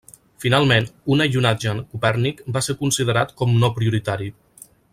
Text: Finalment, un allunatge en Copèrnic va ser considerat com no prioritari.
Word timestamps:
Finalment, 0.43 0.87
un 1.15 1.19
allunatge 1.25 1.69
en 1.73 1.81
Copèrnic 1.91 2.41
va 2.57 2.63
ser 2.69 2.77
considerat 2.81 3.35
com 3.43 3.55
no 3.65 3.71
prioritari. 3.77 4.33